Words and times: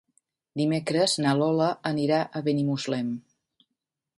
Dimecres 0.61 1.13
na 1.25 1.33
Lola 1.41 1.67
anirà 1.91 2.23
a 2.25 2.43
Benimuslem. 2.49 3.13